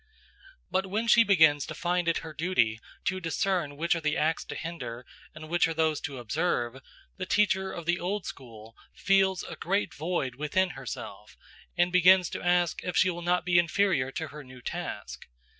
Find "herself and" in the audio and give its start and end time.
10.71-11.91